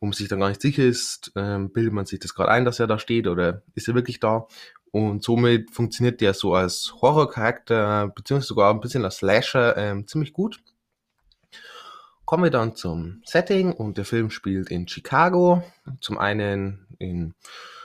wo 0.00 0.06
man 0.06 0.12
sich 0.12 0.28
dann 0.28 0.40
gar 0.40 0.48
nicht 0.48 0.62
sicher 0.62 0.84
ist, 0.84 1.32
ähm, 1.36 1.70
bildet 1.72 1.92
man 1.92 2.06
sich 2.06 2.20
das 2.20 2.34
gerade 2.34 2.50
ein, 2.50 2.64
dass 2.64 2.80
er 2.80 2.86
da 2.86 2.98
steht 2.98 3.26
oder 3.26 3.62
ist 3.74 3.88
er 3.88 3.94
wirklich 3.94 4.20
da 4.20 4.46
und 4.94 5.24
somit 5.24 5.72
funktioniert 5.72 6.20
der 6.20 6.34
so 6.34 6.54
als 6.54 6.94
Horrorcharakter, 7.02 8.12
beziehungsweise 8.14 8.46
sogar 8.46 8.72
ein 8.72 8.78
bisschen 8.78 9.04
als 9.04 9.16
Slasher, 9.16 9.76
ähm, 9.76 10.06
ziemlich 10.06 10.32
gut. 10.32 10.62
Kommen 12.24 12.44
wir 12.44 12.52
dann 12.52 12.76
zum 12.76 13.20
Setting 13.24 13.72
und 13.72 13.98
der 13.98 14.04
Film 14.04 14.30
spielt 14.30 14.70
in 14.70 14.86
Chicago. 14.86 15.64
Zum 16.00 16.16
einen 16.16 16.86
in, 17.00 17.34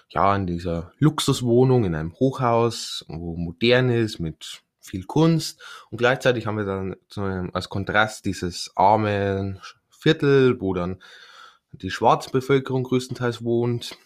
ja, 0.09 0.35
in 0.35 0.45
dieser 0.45 0.91
Luxuswohnung, 0.99 1.83
in 1.83 1.95
einem 1.95 2.13
Hochhaus, 2.13 3.03
wo 3.07 3.35
modern 3.35 3.89
ist, 3.89 4.19
mit 4.19 4.61
viel 4.79 5.05
Kunst. 5.05 5.63
Und 5.89 5.97
gleichzeitig 5.97 6.45
haben 6.45 6.57
wir 6.57 6.65
dann 6.65 6.95
so 7.07 7.23
als 7.23 7.69
Kontrast 7.69 8.25
dieses 8.25 8.71
arme 8.75 9.59
Viertel, 9.89 10.61
wo 10.61 10.75
dann 10.75 11.01
die 11.71 11.89
schwarze 11.89 12.29
Bevölkerung 12.29 12.83
größtenteils 12.83 13.43
wohnt 13.43 13.97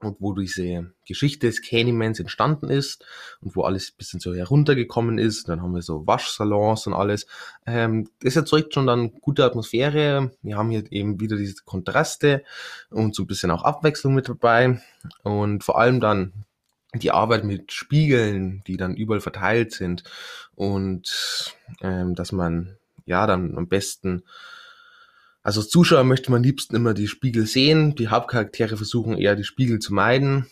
und 0.00 0.16
wo 0.20 0.34
diese 0.34 0.92
Geschichte 1.06 1.46
des 1.46 1.62
Candymans 1.62 2.20
entstanden 2.20 2.68
ist 2.68 3.04
und 3.40 3.56
wo 3.56 3.62
alles 3.62 3.90
ein 3.90 3.96
bisschen 3.96 4.20
so 4.20 4.34
heruntergekommen 4.34 5.18
ist. 5.18 5.48
Dann 5.48 5.62
haben 5.62 5.74
wir 5.74 5.82
so 5.82 6.06
Waschsalons 6.06 6.86
und 6.86 6.94
alles. 6.94 7.26
Ähm, 7.66 8.08
das 8.20 8.36
erzeugt 8.36 8.74
schon 8.74 8.86
dann 8.86 9.12
gute 9.20 9.44
Atmosphäre. 9.44 10.32
Wir 10.42 10.56
haben 10.56 10.70
hier 10.70 10.84
eben 10.90 11.20
wieder 11.20 11.36
diese 11.36 11.62
Kontraste 11.64 12.44
und 12.90 13.14
so 13.14 13.22
ein 13.22 13.26
bisschen 13.26 13.50
auch 13.50 13.62
Abwechslung 13.64 14.14
mit 14.14 14.28
dabei. 14.28 14.82
Und 15.22 15.64
vor 15.64 15.78
allem 15.78 16.00
dann 16.00 16.44
die 16.94 17.10
Arbeit 17.10 17.44
mit 17.44 17.72
Spiegeln, 17.72 18.62
die 18.66 18.76
dann 18.76 18.96
überall 18.96 19.20
verteilt 19.20 19.72
sind 19.72 20.04
und 20.54 21.54
ähm, 21.80 22.14
dass 22.14 22.32
man 22.32 22.76
ja 23.06 23.26
dann 23.26 23.56
am 23.56 23.68
besten 23.68 24.22
also 25.46 25.60
als 25.60 25.68
Zuschauer 25.68 26.02
möchte 26.02 26.32
man 26.32 26.42
liebsten 26.42 26.74
immer 26.74 26.92
die 26.92 27.06
Spiegel 27.06 27.46
sehen. 27.46 27.94
Die 27.94 28.08
Hauptcharaktere 28.08 28.76
versuchen 28.76 29.16
eher 29.16 29.36
die 29.36 29.44
Spiegel 29.44 29.78
zu 29.78 29.94
meiden, 29.94 30.50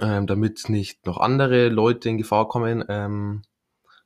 ähm, 0.00 0.26
damit 0.26 0.68
nicht 0.68 1.06
noch 1.06 1.18
andere 1.18 1.68
Leute 1.68 2.08
in 2.08 2.18
Gefahr 2.18 2.48
kommen. 2.48 2.84
Ähm, 2.88 3.42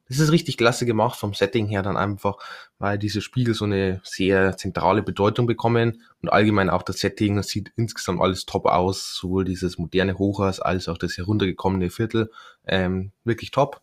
das 0.06 0.18
ist 0.18 0.32
richtig 0.32 0.58
klasse 0.58 0.84
gemacht 0.84 1.18
vom 1.18 1.32
Setting 1.32 1.66
her 1.68 1.80
dann 1.80 1.96
einfach, 1.96 2.36
weil 2.78 2.98
diese 2.98 3.22
Spiegel 3.22 3.54
so 3.54 3.64
eine 3.64 4.02
sehr 4.04 4.58
zentrale 4.58 5.02
Bedeutung 5.02 5.46
bekommen 5.46 6.02
und 6.20 6.28
allgemein 6.28 6.68
auch 6.68 6.82
das 6.82 6.98
Setting, 6.98 7.36
das 7.36 7.48
sieht 7.48 7.72
insgesamt 7.76 8.20
alles 8.20 8.44
top 8.44 8.66
aus, 8.66 9.16
sowohl 9.16 9.46
dieses 9.46 9.78
moderne 9.78 10.18
Hochhaus 10.18 10.60
als 10.60 10.90
auch 10.90 10.98
das 10.98 11.16
heruntergekommene 11.16 11.88
Viertel, 11.88 12.30
ähm, 12.66 13.12
wirklich 13.24 13.50
top. 13.50 13.80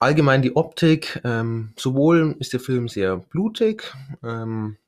Allgemein 0.00 0.40
die 0.40 0.56
Optik, 0.56 1.20
ähm, 1.24 1.74
sowohl 1.76 2.34
ist 2.38 2.54
der 2.54 2.60
Film 2.60 2.88
sehr 2.88 3.18
blutig, 3.18 3.94
ähm, 4.24 4.78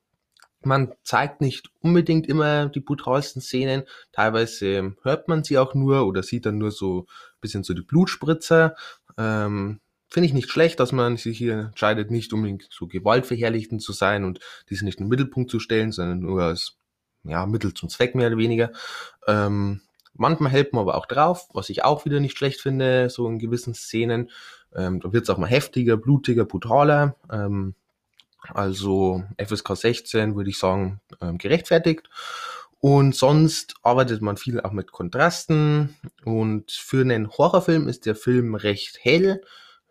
man 0.64 0.92
zeigt 1.02 1.40
nicht 1.40 1.70
unbedingt 1.80 2.26
immer 2.26 2.66
die 2.66 2.80
brutalsten 2.80 3.42
Szenen, 3.42 3.82
teilweise 4.12 4.96
hört 5.02 5.28
man 5.28 5.44
sie 5.44 5.58
auch 5.58 5.74
nur 5.74 6.06
oder 6.06 6.22
sieht 6.22 6.46
dann 6.46 6.56
nur 6.56 6.70
so 6.70 7.00
ein 7.00 7.40
bisschen 7.40 7.62
so 7.62 7.74
die 7.74 7.82
Blutspritzer. 7.82 8.74
Ähm, 9.18 9.80
Finde 10.08 10.26
ich 10.26 10.34
nicht 10.34 10.50
schlecht, 10.50 10.78
dass 10.78 10.92
man 10.92 11.16
sich 11.16 11.38
hier 11.38 11.58
entscheidet, 11.58 12.10
nicht 12.10 12.32
unbedingt 12.32 12.68
so 12.70 12.86
gewaltverherrlichend 12.86 13.82
zu 13.82 13.92
sein 13.92 14.24
und 14.24 14.40
diese 14.70 14.84
nicht 14.84 14.98
den 14.98 15.08
Mittelpunkt 15.08 15.50
zu 15.50 15.58
stellen, 15.58 15.92
sondern 15.92 16.20
nur 16.20 16.42
als 16.42 16.76
ja, 17.24 17.46
Mittel 17.46 17.72
zum 17.74 17.88
Zweck 17.88 18.14
mehr 18.14 18.28
oder 18.28 18.36
weniger. 18.36 18.72
Ähm, 19.26 19.80
manchmal 20.14 20.52
hält 20.52 20.72
man 20.72 20.82
aber 20.82 20.96
auch 20.96 21.06
drauf, 21.06 21.48
was 21.54 21.70
ich 21.70 21.84
auch 21.84 22.04
wieder 22.04 22.20
nicht 22.20 22.36
schlecht 22.36 22.60
finde, 22.60 23.08
so 23.10 23.26
in 23.26 23.38
gewissen 23.38 23.74
Szenen. 23.74 24.30
Ähm, 24.76 25.00
da 25.00 25.12
wird 25.12 25.24
es 25.24 25.30
auch 25.30 25.38
mal 25.38 25.48
heftiger, 25.48 25.96
blutiger, 25.96 26.44
brutaler. 26.44 27.16
Ähm, 27.30 27.74
also 28.48 29.22
FSK 29.38 29.76
16 29.76 30.36
würde 30.36 30.50
ich 30.50 30.58
sagen, 30.58 31.00
ähm, 31.20 31.38
gerechtfertigt. 31.38 32.08
Und 32.80 33.14
sonst 33.14 33.76
arbeitet 33.82 34.22
man 34.22 34.36
viel 34.36 34.60
auch 34.60 34.72
mit 34.72 34.90
Kontrasten. 34.90 35.96
Und 36.24 36.72
für 36.72 37.02
einen 37.02 37.30
Horrorfilm 37.30 37.88
ist 37.88 38.06
der 38.06 38.16
Film 38.16 38.56
recht 38.56 38.98
hell. 39.02 39.42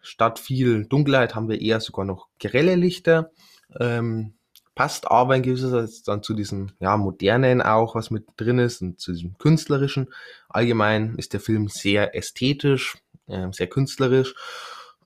Statt 0.02 0.40
viel 0.40 0.86
Dunkelheit 0.86 1.36
haben 1.36 1.48
wir 1.48 1.62
eher 1.62 1.80
sogar 1.80 2.06
noch 2.06 2.28
grelle 2.40 2.76
Lichter. 2.76 3.32
Ähm, 3.80 4.34
passt 4.76 5.10
aber 5.10 5.36
in 5.36 5.44
gewisser 5.44 5.72
Weise 5.72 6.04
dann 6.06 6.24
zu 6.24 6.34
diesem 6.34 6.72
ja, 6.80 6.98
modernen 6.98 7.62
auch, 7.62 7.96
was 7.96 8.10
mit 8.10 8.26
drin 8.36 8.60
ist 8.60 8.82
und 8.82 9.00
zu 9.00 9.14
diesem 9.14 9.38
künstlerischen. 9.38 10.08
Allgemein 10.50 11.16
ist 11.16 11.34
der 11.34 11.40
Film 11.40 11.68
sehr 11.68 12.16
ästhetisch, 12.16 12.98
äh, 13.32 13.52
sehr 13.52 13.68
künstlerisch. 13.68 14.36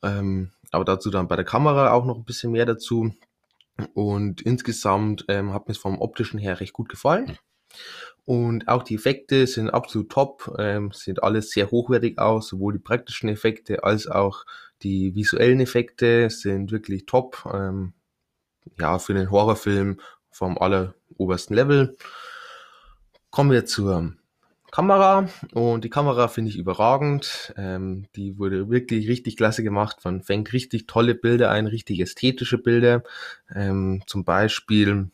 Ähm, 0.03 0.51
aber 0.72 0.86
dazu 0.86 1.10
dann 1.10 1.27
bei 1.27 1.36
der 1.36 1.46
Kamera 1.46 1.91
auch 1.91 2.05
noch 2.05 2.17
ein 2.17 2.25
bisschen 2.25 2.51
mehr 2.51 2.65
dazu. 2.65 3.13
Und 3.94 4.41
insgesamt 4.41 5.25
ähm, 5.27 5.53
hat 5.53 5.67
mir 5.67 5.74
es 5.74 5.77
vom 5.77 6.00
optischen 6.00 6.39
her 6.39 6.60
recht 6.60 6.74
gut 6.74 6.89
gefallen. 6.89 7.38
Und 8.25 8.67
auch 8.67 8.84
die 8.84 8.96
Effekte 8.96 9.46
sind 9.46 9.70
absolut 9.70 10.10
top, 10.10 10.55
ähm, 10.58 10.91
sieht 10.91 11.22
alles 11.22 11.51
sehr 11.51 11.70
hochwertig 11.70 12.17
aus, 12.17 12.48
sowohl 12.48 12.74
die 12.74 12.79
praktischen 12.79 13.29
Effekte 13.29 13.84
als 13.84 14.08
auch 14.08 14.46
die 14.82 15.13
visuellen 15.15 15.60
Effekte 15.60 16.29
sind 16.29 16.72
wirklich 16.72 17.05
top. 17.05 17.48
Ähm, 17.53 17.94
ja, 18.79 18.98
für 19.00 19.13
den 19.13 19.29
Horrorfilm 19.29 20.00
vom 20.32 20.58
allerobersten 20.58 21.55
Level. 21.55 21.98
Kommen 23.29 23.51
wir 23.51 23.65
zur 23.65 24.13
Kamera 24.75 25.29
und 25.53 25.86
die 25.86 25.89
Kamera 25.89 26.27
finde 26.27 26.51
ich 26.51 26.58
überragend. 26.58 27.53
Ähm, 27.55 28.08
die 28.17 28.38
wurde 28.38 28.70
wirklich 28.70 29.08
richtig 29.08 29.38
klasse 29.38 29.63
gemacht. 29.63 30.00
Man 30.03 30.22
fängt 30.22 30.51
richtig 30.51 30.86
tolle 30.86 31.15
Bilder 31.15 31.50
ein, 31.50 31.65
richtig 31.65 32.01
ästhetische 32.01 32.58
Bilder. 32.58 33.01
Ähm, 33.55 34.03
zum 34.05 34.25
Beispiel, 34.25 35.12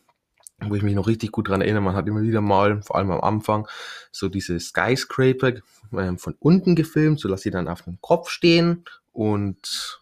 wo 0.62 0.74
ich 0.74 0.82
mich 0.82 0.96
noch 0.96 1.06
richtig 1.06 1.32
gut 1.32 1.48
dran 1.48 1.62
erinnere, 1.62 1.84
man 1.84 1.96
hat 1.96 2.08
immer 2.08 2.24
wieder 2.24 2.42
mal, 2.42 2.82
vor 2.82 2.96
allem 2.96 3.12
am 3.12 3.22
Anfang, 3.22 3.68
so 4.12 4.30
diese 4.30 4.60
Skyscraper 4.60 5.54
ähm, 5.94 6.18
von 6.18 6.34
unten 6.40 6.74
gefilmt, 6.74 7.20
so 7.20 7.30
dass 7.30 7.44
sie 7.44 7.52
dann 7.52 7.68
auf 7.68 7.84
dem 7.84 8.02
Kopf 8.02 8.32
stehen 8.32 8.84
und 9.14 10.02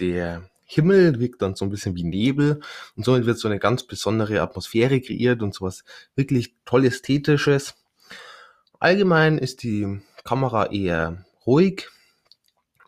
der 0.00 0.42
Himmel 0.64 1.20
wirkt 1.20 1.42
dann 1.42 1.54
so 1.54 1.64
ein 1.64 1.70
bisschen 1.70 1.94
wie 1.94 2.02
Nebel 2.02 2.58
und 2.96 3.04
somit 3.04 3.24
wird 3.24 3.38
so 3.38 3.46
eine 3.46 3.60
ganz 3.60 3.84
besondere 3.84 4.42
Atmosphäre 4.42 5.00
kreiert 5.00 5.42
und 5.42 5.54
sowas 5.54 5.84
wirklich 6.16 6.56
toll 6.64 6.86
ästhetisches. 6.86 7.76
Allgemein 8.80 9.38
ist 9.38 9.62
die 9.62 10.00
Kamera 10.24 10.66
eher 10.66 11.24
ruhig 11.46 11.88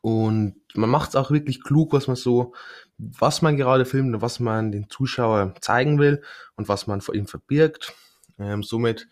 und 0.03 0.55
man 0.75 0.91
macht 0.91 1.11
es 1.11 1.17
auch 1.17 1.31
wirklich 1.31 1.63
klug, 1.63 1.93
was 1.93 2.07
man 2.07 2.17
so, 2.17 2.55
was 2.99 3.43
man 3.43 3.57
gerade 3.57 3.85
filmt 3.85 4.15
und 4.15 4.23
was 4.23 4.39
man 4.39 4.71
den 4.71 4.89
Zuschauer 4.89 5.55
zeigen 5.61 5.99
will 5.99 6.23
und 6.57 6.69
was 6.69 6.87
man 6.87 7.01
vor 7.01 7.15
ihm 7.15 7.27
verbirgt. 7.27 7.93
Ähm, 8.39 8.63
somit, 8.63 9.09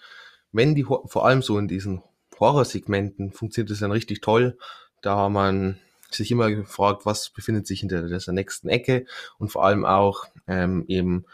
wenn 0.53 0.75
die, 0.75 0.85
vor 0.85 1.27
allem 1.27 1.43
so 1.43 1.59
in 1.59 1.67
diesen 1.69 2.03
Horrorsegmenten 2.39 3.33
funktioniert 3.33 3.71
das 3.71 3.81
dann 3.81 3.91
richtig 3.91 4.21
toll, 4.21 4.57
da 5.03 5.29
man 5.29 5.79
sich 6.11 6.31
immer 6.31 6.49
gefragt, 6.51 7.05
was 7.05 7.31
befindet 7.31 7.67
sich 7.67 7.81
hinter 7.81 8.09
dieser 8.09 8.33
nächsten 8.33 8.69
Ecke 8.69 9.05
und 9.39 9.51
vor 9.51 9.65
allem 9.65 9.85
auch 9.85 10.27
ähm, 10.47 10.85
eben, 10.87 11.25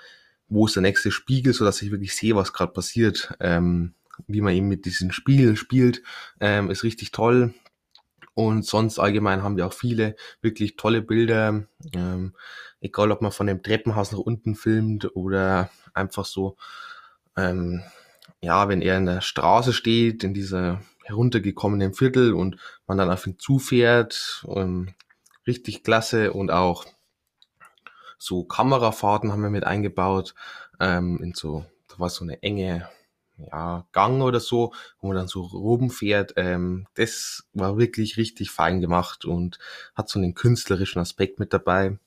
wo 0.48 0.66
ist 0.66 0.76
der 0.76 0.82
nächste 0.82 1.10
Spiegel, 1.10 1.52
so 1.52 1.64
dass 1.64 1.82
ich 1.82 1.90
wirklich 1.90 2.16
sehe, 2.16 2.34
was 2.34 2.52
gerade 2.52 2.72
passiert. 2.72 3.34
Ähm, 3.40 3.94
wie 4.26 4.40
man 4.40 4.54
eben 4.54 4.68
mit 4.68 4.84
diesem 4.84 5.12
Spiel 5.12 5.56
spielt, 5.56 6.02
ähm, 6.40 6.70
ist 6.70 6.84
richtig 6.84 7.12
toll. 7.12 7.54
Und 8.34 8.66
sonst 8.66 8.98
allgemein 8.98 9.42
haben 9.42 9.56
wir 9.56 9.66
auch 9.66 9.72
viele 9.72 10.16
wirklich 10.40 10.76
tolle 10.76 11.02
Bilder. 11.02 11.64
Ähm, 11.94 12.34
egal, 12.80 13.12
ob 13.12 13.22
man 13.22 13.30
von 13.32 13.46
dem 13.46 13.62
Treppenhaus 13.62 14.12
nach 14.12 14.18
unten 14.18 14.56
filmt 14.56 15.14
oder 15.14 15.70
einfach 15.94 16.24
so, 16.24 16.56
ähm, 17.36 17.82
ja, 18.40 18.68
wenn 18.68 18.82
er 18.82 18.98
in 18.98 19.06
der 19.06 19.20
Straße 19.20 19.72
steht, 19.72 20.24
in 20.24 20.34
dieser 20.34 20.82
heruntergekommenen 21.04 21.94
Viertel 21.94 22.34
und 22.34 22.56
man 22.86 22.98
dann 22.98 23.10
auf 23.10 23.26
ihn 23.26 23.38
zufährt. 23.38 24.44
Ähm, 24.48 24.94
richtig 25.46 25.84
klasse 25.84 26.32
und 26.32 26.50
auch 26.50 26.86
so 28.18 28.44
Kamerafahrten 28.44 29.32
haben 29.32 29.42
wir 29.42 29.50
mit 29.50 29.64
eingebaut 29.64 30.34
ähm, 30.80 31.20
in 31.22 31.34
so, 31.34 31.64
da 31.88 31.98
war 31.98 32.08
so 32.08 32.24
eine 32.24 32.42
enge 32.42 32.88
ja, 33.38 33.86
Gang 33.92 34.22
oder 34.22 34.40
so, 34.40 34.72
wo 35.00 35.08
man 35.08 35.16
dann 35.16 35.28
so 35.28 35.42
rumfährt. 35.42 36.34
Ähm, 36.36 36.86
das 36.94 37.44
war 37.52 37.78
wirklich 37.78 38.16
richtig 38.16 38.50
fein 38.50 38.80
gemacht 38.80 39.24
und 39.24 39.58
hat 39.94 40.08
so 40.08 40.18
einen 40.18 40.34
künstlerischen 40.34 41.00
Aspekt 41.00 41.38
mit 41.38 41.52
dabei. 41.52 41.98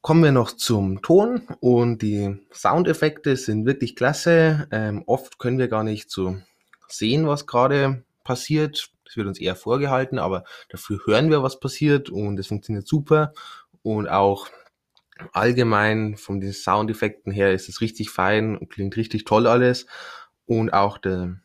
Kommen 0.00 0.22
wir 0.22 0.32
noch 0.32 0.52
zum 0.52 1.02
Ton 1.02 1.42
und 1.60 2.02
die 2.02 2.36
Soundeffekte 2.52 3.36
sind 3.36 3.66
wirklich 3.66 3.96
klasse. 3.96 4.68
Ähm, 4.70 5.02
oft 5.06 5.38
können 5.38 5.58
wir 5.58 5.68
gar 5.68 5.82
nicht 5.82 6.10
so 6.10 6.36
sehen, 6.86 7.26
was 7.26 7.46
gerade 7.46 8.04
passiert. 8.24 8.90
Das 9.04 9.16
wird 9.16 9.26
uns 9.26 9.40
eher 9.40 9.56
vorgehalten, 9.56 10.18
aber 10.18 10.44
dafür 10.68 11.00
hören 11.04 11.30
wir, 11.30 11.42
was 11.42 11.60
passiert 11.60 12.10
und 12.10 12.38
es 12.38 12.46
funktioniert 12.46 12.86
super. 12.86 13.32
Und 13.82 14.08
auch 14.08 14.48
allgemein 15.32 16.16
von 16.16 16.40
den 16.40 16.52
Soundeffekten 16.52 17.32
her 17.32 17.52
ist 17.52 17.68
es 17.68 17.80
richtig 17.80 18.10
fein 18.10 18.56
und 18.56 18.70
klingt 18.70 18.96
richtig 18.96 19.24
toll 19.24 19.46
alles. 19.46 19.86
Und 20.46 20.72
auch 20.72 20.98
der 20.98 21.36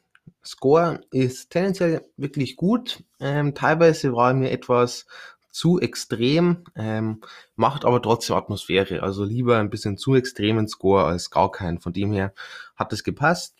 Score 0.45 1.01
ist 1.11 1.49
tendenziell 1.49 2.05
wirklich 2.17 2.55
gut. 2.55 3.03
Ähm, 3.19 3.53
teilweise 3.55 4.13
war 4.13 4.29
er 4.29 4.33
mir 4.33 4.51
etwas 4.51 5.05
zu 5.51 5.79
extrem, 5.79 6.63
ähm, 6.75 7.21
macht 7.55 7.85
aber 7.85 8.01
trotzdem 8.01 8.35
Atmosphäre. 8.35 9.03
Also 9.03 9.23
lieber 9.23 9.59
ein 9.59 9.69
bisschen 9.69 9.97
zu 9.97 10.15
extremen 10.15 10.67
Score 10.67 11.05
als 11.05 11.29
gar 11.29 11.51
keinen. 11.51 11.79
Von 11.79 11.93
dem 11.93 12.11
her 12.11 12.33
hat 12.75 12.91
es 12.91 13.03
gepasst. 13.03 13.55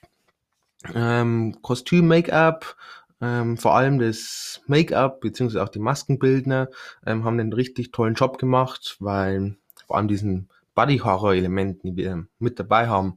Ähm, 0.94 1.58
Kostüm, 1.62 2.08
Make-up, 2.08 2.76
ähm, 3.22 3.58
vor 3.58 3.76
allem 3.76 4.00
das 4.00 4.62
Make-up 4.68 5.22
beziehungsweise 5.22 5.64
auch 5.64 5.70
die 5.70 5.80
Maskenbildner 5.80 6.70
ähm, 7.06 7.24
haben 7.24 7.40
einen 7.40 7.54
richtig 7.54 7.92
tollen 7.92 8.16
Job 8.16 8.38
gemacht, 8.38 8.98
weil 9.00 9.56
vor 9.88 9.98
allem 9.98 10.08
diesen 10.08 10.50
Body-Horror-Elementen, 10.76 11.96
die 11.96 11.96
wir 11.96 12.26
mit 12.40 12.60
dabei 12.60 12.88
haben, 12.88 13.16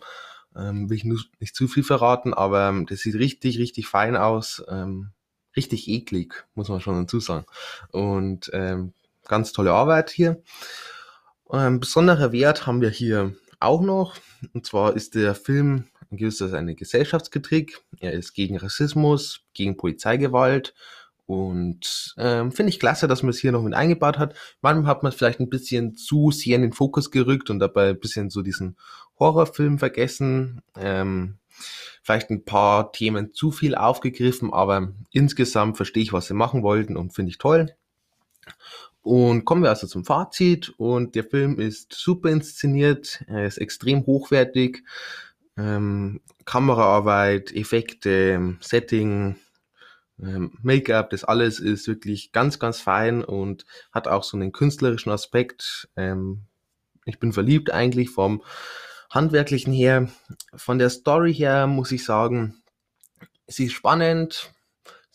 Ähm, 0.58 0.88
will 0.88 0.96
ich 0.96 1.04
nur 1.04 1.20
nicht 1.38 1.54
zu 1.54 1.68
viel 1.68 1.84
verraten, 1.84 2.32
aber 2.32 2.70
ähm, 2.70 2.86
das 2.86 3.00
sieht 3.00 3.16
richtig, 3.16 3.58
richtig 3.58 3.88
fein 3.88 4.16
aus. 4.16 4.64
Ähm, 4.68 5.10
richtig 5.54 5.86
eklig, 5.86 6.46
muss 6.54 6.70
man 6.70 6.80
schon 6.80 7.02
dazu 7.02 7.20
sagen. 7.20 7.44
Und 7.92 8.50
ähm, 8.54 8.94
ganz 9.26 9.52
tolle 9.52 9.72
Arbeit 9.72 10.08
hier. 10.10 10.42
Ähm, 11.52 11.78
besonderer 11.78 12.32
Wert 12.32 12.66
haben 12.66 12.80
wir 12.80 12.88
hier 12.90 13.34
auch 13.60 13.82
noch. 13.82 14.16
Und 14.54 14.64
zwar 14.64 14.96
ist 14.96 15.14
der 15.14 15.34
Film 15.34 15.84
in 16.10 16.16
gewisser 16.16 16.52
eine 16.54 16.74
Gesellschaftskritik. 16.74 17.82
Er 18.00 18.12
ist 18.12 18.32
gegen 18.32 18.56
Rassismus, 18.56 19.42
gegen 19.52 19.76
Polizeigewalt. 19.76 20.74
Und 21.26 22.14
ähm, 22.18 22.52
finde 22.52 22.70
ich 22.70 22.78
klasse, 22.78 23.08
dass 23.08 23.22
man 23.22 23.30
es 23.30 23.38
hier 23.38 23.50
noch 23.50 23.62
mit 23.62 23.74
eingebaut 23.74 24.18
hat. 24.18 24.34
Manchmal 24.62 24.86
hat 24.86 25.02
man 25.02 25.12
vielleicht 25.12 25.40
ein 25.40 25.50
bisschen 25.50 25.96
zu 25.96 26.30
sehr 26.30 26.56
in 26.56 26.62
den 26.62 26.72
Fokus 26.72 27.10
gerückt 27.10 27.50
und 27.50 27.58
dabei 27.58 27.90
ein 27.90 27.98
bisschen 28.00 28.30
so 28.30 28.42
diesen 28.42 28.76
Horrorfilm 29.18 29.78
vergessen. 29.78 30.62
Ähm, 30.78 31.38
vielleicht 32.02 32.30
ein 32.30 32.44
paar 32.44 32.92
Themen 32.92 33.32
zu 33.34 33.50
viel 33.50 33.74
aufgegriffen, 33.74 34.52
aber 34.52 34.92
insgesamt 35.10 35.76
verstehe 35.76 36.04
ich, 36.04 36.12
was 36.12 36.28
sie 36.28 36.34
machen 36.34 36.62
wollten 36.62 36.96
und 36.96 37.12
finde 37.12 37.30
ich 37.30 37.38
toll. 37.38 37.74
Und 39.02 39.44
kommen 39.44 39.62
wir 39.62 39.70
also 39.70 39.86
zum 39.86 40.04
Fazit. 40.04 40.72
Und 40.78 41.14
der 41.14 41.24
Film 41.24 41.58
ist 41.58 41.92
super 41.92 42.28
inszeniert, 42.30 43.24
er 43.26 43.46
ist 43.46 43.58
extrem 43.58 44.06
hochwertig. 44.06 44.84
Ähm, 45.56 46.20
Kameraarbeit, 46.44 47.52
Effekte, 47.52 48.56
Setting, 48.60 49.36
Make-up, 50.18 51.10
das 51.10 51.24
alles 51.24 51.60
ist 51.60 51.86
wirklich 51.88 52.32
ganz, 52.32 52.58
ganz 52.58 52.80
fein 52.80 53.22
und 53.22 53.66
hat 53.92 54.08
auch 54.08 54.24
so 54.24 54.36
einen 54.36 54.52
künstlerischen 54.52 55.12
Aspekt. 55.12 55.88
Ähm, 55.96 56.46
ich 57.04 57.18
bin 57.18 57.32
verliebt 57.32 57.70
eigentlich 57.70 58.10
vom 58.10 58.42
handwerklichen 59.10 59.72
her. 59.72 60.08
Von 60.54 60.78
der 60.78 60.90
Story 60.90 61.34
her 61.34 61.66
muss 61.66 61.92
ich 61.92 62.04
sagen, 62.04 62.62
sie 63.46 63.66
ist 63.66 63.72
spannend. 63.72 64.52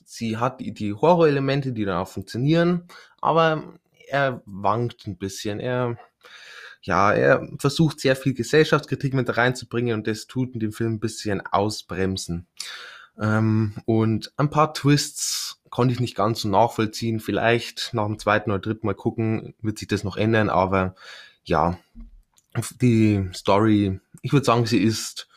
Sie 0.05 0.37
hat 0.37 0.59
die 0.59 0.93
Horror-Elemente, 0.93 1.71
die 1.71 1.85
dann 1.85 1.97
auch 1.97 2.07
funktionieren, 2.07 2.87
aber 3.21 3.79
er 4.07 4.41
wankt 4.45 5.07
ein 5.07 5.17
bisschen. 5.17 5.59
Er, 5.59 5.97
ja, 6.81 7.13
er 7.13 7.47
versucht 7.59 7.99
sehr 7.99 8.15
viel 8.15 8.33
Gesellschaftskritik 8.33 9.13
mit 9.13 9.35
reinzubringen 9.37 9.93
und 9.93 10.07
das 10.07 10.27
tut 10.27 10.53
in 10.53 10.59
dem 10.59 10.73
Film 10.73 10.95
ein 10.95 10.99
bisschen 10.99 11.41
ausbremsen. 11.41 12.47
Ähm, 13.19 13.73
und 13.85 14.33
ein 14.37 14.49
paar 14.49 14.73
Twists 14.73 15.61
konnte 15.69 15.93
ich 15.93 15.99
nicht 15.99 16.15
ganz 16.15 16.41
so 16.41 16.49
nachvollziehen. 16.49 17.19
Vielleicht 17.19 17.93
nach 17.93 18.05
dem 18.05 18.19
zweiten 18.19 18.51
oder 18.51 18.59
dritten 18.59 18.87
Mal 18.87 18.93
gucken 18.93 19.53
wird 19.61 19.79
sich 19.79 19.87
das 19.87 20.03
noch 20.03 20.17
ändern, 20.17 20.49
aber 20.49 20.95
ja, 21.43 21.77
die 22.81 23.29
Story, 23.33 23.99
ich 24.21 24.33
würde 24.33 24.45
sagen, 24.45 24.65
sie 24.65 24.79
ist 24.79 25.27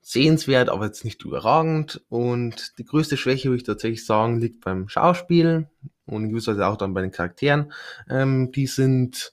sehenswert, 0.00 0.68
aber 0.68 0.86
jetzt 0.86 1.04
nicht 1.04 1.24
überragend. 1.24 2.02
Und 2.08 2.78
die 2.78 2.84
größte 2.84 3.16
Schwäche, 3.16 3.48
würde 3.48 3.58
ich 3.58 3.64
tatsächlich 3.64 4.06
sagen, 4.06 4.38
liegt 4.38 4.64
beim 4.64 4.88
Schauspiel 4.88 5.68
und 6.06 6.24
in 6.24 6.30
gewisser 6.30 6.52
Weise 6.52 6.66
auch 6.66 6.76
dann 6.76 6.94
bei 6.94 7.00
den 7.00 7.10
Charakteren. 7.10 7.72
Ähm, 8.08 8.52
die 8.52 8.66
sind 8.66 9.32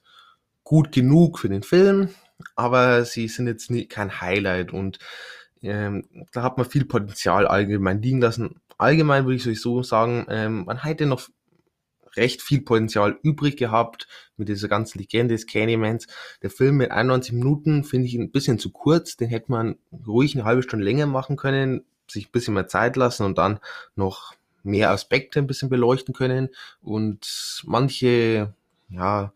gut 0.64 0.92
genug 0.92 1.38
für 1.38 1.48
den 1.48 1.62
Film, 1.62 2.08
aber 2.56 3.04
sie 3.04 3.28
sind 3.28 3.46
jetzt 3.46 3.70
nie, 3.70 3.86
kein 3.86 4.20
Highlight 4.20 4.72
und 4.72 4.98
ähm, 5.62 6.04
da 6.32 6.42
hat 6.42 6.58
man 6.58 6.68
viel 6.68 6.84
Potenzial 6.84 7.46
allgemein 7.46 8.02
liegen 8.02 8.20
lassen. 8.20 8.60
Allgemein 8.78 9.24
würde 9.24 9.36
ich 9.36 9.42
sowieso 9.42 9.82
sagen, 9.82 10.26
ähm, 10.28 10.64
man 10.64 10.82
hätte 10.82 11.06
noch 11.06 11.28
recht 12.16 12.42
viel 12.42 12.60
Potenzial 12.60 13.18
übrig 13.22 13.56
gehabt 13.56 14.06
mit 14.36 14.48
dieser 14.48 14.68
ganzen 14.68 14.98
Legende 14.98 15.34
des 15.34 15.46
Candymans. 15.46 16.06
Der 16.42 16.50
Film 16.50 16.76
mit 16.76 16.90
91 16.90 17.32
Minuten 17.32 17.84
finde 17.84 18.08
ich 18.08 18.14
ein 18.14 18.30
bisschen 18.30 18.58
zu 18.58 18.70
kurz. 18.70 19.16
Den 19.16 19.28
hätte 19.28 19.50
man 19.50 19.76
ruhig 20.06 20.34
eine 20.34 20.44
halbe 20.44 20.62
Stunde 20.62 20.84
länger 20.84 21.06
machen 21.06 21.36
können, 21.36 21.84
sich 22.08 22.28
ein 22.28 22.32
bisschen 22.32 22.54
mehr 22.54 22.68
Zeit 22.68 22.96
lassen 22.96 23.24
und 23.24 23.38
dann 23.38 23.60
noch 23.94 24.34
mehr 24.62 24.90
Aspekte 24.90 25.38
ein 25.38 25.46
bisschen 25.46 25.68
beleuchten 25.68 26.14
können. 26.14 26.50
Und 26.82 27.62
manche, 27.64 28.54
ja, 28.90 29.32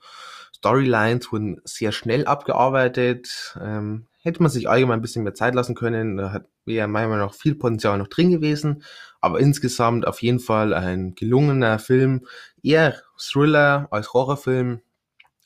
Storylines 0.57 1.31
wurden 1.33 1.61
sehr 1.65 1.93
schnell 1.93 2.27
abgearbeitet. 2.27 3.57
Ähm, 3.61 4.07
hätte 4.23 4.43
man 4.43 4.51
sich 4.51 4.69
allgemein 4.69 4.99
ein 4.99 5.03
bisschen 5.03 5.23
mehr 5.23 5.35
Zeit 5.35 5.55
lassen 5.55 5.75
können, 5.75 6.17
da 6.17 6.41
wäre 6.65 6.89
meiner 6.89 7.09
Meinung 7.09 7.27
nach 7.27 7.35
viel 7.35 7.55
Potenzial 7.55 7.99
noch 7.99 8.09
drin 8.09 8.31
gewesen. 8.31 8.83
Aber 9.21 9.39
insgesamt 9.39 10.07
auf 10.07 10.23
jeden 10.23 10.41
Fall 10.41 10.73
ein 10.75 11.15
gelungener 11.15 11.79
Film, 11.79 12.27
eher 12.63 12.97
Thriller 13.19 13.87
als 13.91 14.13
Horrorfilm 14.13 14.81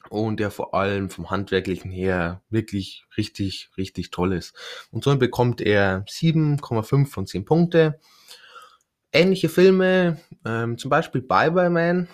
und 0.08 0.40
der 0.40 0.50
vor 0.50 0.74
allem 0.74 1.10
vom 1.10 1.30
Handwerklichen 1.30 1.90
her 1.90 2.42
wirklich 2.48 3.04
richtig, 3.16 3.70
richtig 3.76 4.10
toll 4.10 4.32
ist. 4.32 4.54
Und 4.90 5.04
so 5.04 5.16
bekommt 5.16 5.60
er 5.60 6.04
7,5 6.08 7.06
von 7.06 7.26
10 7.26 7.44
Punkte. 7.44 8.00
Ähnliche 9.12 9.48
Filme, 9.48 10.20
ähm, 10.44 10.78
zum 10.78 10.88
Beispiel 10.88 11.20
Bye 11.20 11.50
Bye 11.50 11.70
Man. 11.70 12.08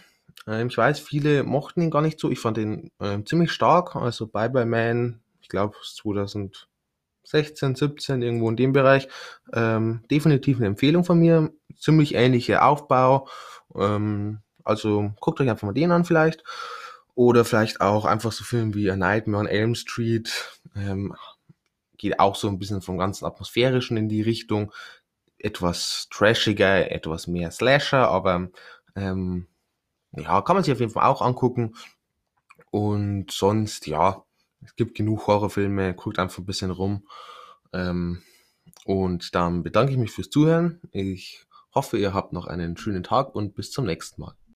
Ähm, 0.47 0.69
ich 0.69 0.77
weiß, 0.77 1.01
viele 1.01 1.43
mochten 1.43 1.83
ihn 1.83 1.91
gar 1.91 2.03
nicht 2.03 2.21
so. 2.21 2.31
Ich 2.31 2.41
fand 2.41 2.59
ihn 2.59 2.91
ähm, 3.01 3.27
ziemlich 3.27 3.53
stark. 3.53 3.97
Also 3.97 4.27
Bye 4.27 4.51
Bye 4.51 4.67
Man 4.67 5.21
ich 5.47 5.49
glaube 5.49 5.77
2016, 5.81 7.77
17, 7.77 8.21
irgendwo 8.21 8.51
in 8.51 8.57
dem 8.57 8.73
Bereich. 8.73 9.07
Ähm, 9.53 10.03
definitiv 10.11 10.57
eine 10.57 10.67
Empfehlung 10.67 11.05
von 11.05 11.21
mir. 11.21 11.53
Ziemlich 11.79 12.17
ähnlicher 12.17 12.67
Aufbau. 12.67 13.29
Ähm, 13.77 14.41
also 14.65 15.13
guckt 15.21 15.41
euch 15.41 15.49
einfach 15.49 15.69
mal 15.69 15.73
den 15.73 15.93
an 15.93 16.05
vielleicht. 16.05 16.43
Oder 17.15 17.45
vielleicht 17.45 17.81
auch 17.81 18.07
einfach 18.07 18.33
so 18.33 18.43
Filme 18.43 18.75
wie 18.75 18.91
A 18.91 18.97
Nightmare 18.97 19.43
on 19.43 19.47
Elm 19.47 19.77
Street. 19.77 20.59
Ähm, 20.75 21.15
geht 21.97 22.19
auch 22.19 22.35
so 22.35 22.49
ein 22.49 22.59
bisschen 22.59 22.83
vom 22.83 22.99
ganzen 22.99 23.25
Atmosphärischen 23.25 23.97
in 23.97 24.09
die 24.09 24.23
Richtung. 24.23 24.73
Etwas 25.39 26.09
trashiger, 26.11 26.91
etwas 26.91 27.29
mehr 27.29 27.53
Slasher, 27.53 28.09
aber 28.09 28.49
ähm, 28.97 29.47
ja, 30.17 30.43
kann 30.43 30.57
man 30.57 30.65
sich 30.65 30.73
auf 30.73 30.81
jeden 30.81 30.93
Fall 30.93 31.07
auch 31.07 31.23
angucken. 31.23 31.75
Und 32.71 33.31
sonst, 33.31 33.87
ja, 33.87 34.25
es 34.65 34.77
gibt 34.77 34.97
genug 34.97 35.27
Horrorfilme, 35.27 35.95
guckt 35.95 36.19
einfach 36.19 36.39
ein 36.39 36.47
bisschen 36.47 36.71
rum. 36.71 37.07
Ähm, 37.73 38.23
und 38.85 39.35
dann 39.35 39.63
bedanke 39.63 39.93
ich 39.93 39.99
mich 39.99 40.13
fürs 40.13 40.31
Zuhören. 40.31 40.81
Ich 40.93 41.47
hoffe, 41.75 41.99
ihr 41.99 42.15
habt 42.15 42.33
noch 42.33 42.47
einen 42.47 42.77
schönen 42.77 43.03
Tag 43.03 43.35
und 43.35 43.55
bis 43.55 43.71
zum 43.71 43.85
nächsten 43.87 44.21
Mal. 44.21 44.37